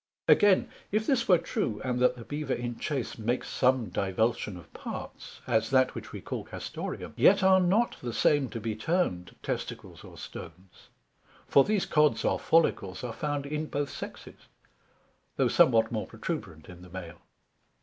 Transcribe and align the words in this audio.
Again, 0.27 0.67
If 0.91 1.05
this 1.05 1.27
were 1.27 1.37
true, 1.37 1.79
and 1.85 1.99
that 1.99 2.15
the 2.17 2.25
Bever 2.25 2.55
in 2.55 2.79
chase 2.79 3.19
makes 3.19 3.47
some 3.47 3.89
divulsion 3.91 4.57
of 4.57 4.73
parts, 4.73 5.41
as 5.45 5.69
that 5.69 5.93
which 5.93 6.11
we 6.11 6.21
call 6.21 6.43
Castoreum; 6.43 7.13
yet 7.15 7.43
are 7.43 7.59
not 7.59 7.97
the 8.01 8.11
same 8.11 8.49
to 8.49 8.59
be 8.59 8.75
termed 8.75 9.35
Testicles 9.43 10.03
or 10.03 10.17
Stones; 10.17 10.89
for 11.47 11.63
these 11.63 11.85
Cods 11.85 12.25
or 12.25 12.39
Follicles 12.39 13.03
are 13.03 13.13
found 13.13 13.45
in 13.45 13.67
both 13.67 13.91
Sexes, 13.91 14.47
though 15.35 15.47
somewhat 15.47 15.91
more 15.91 16.07
protuberant 16.07 16.67
in 16.67 16.81
the 16.81 16.89
Male. 16.89 17.21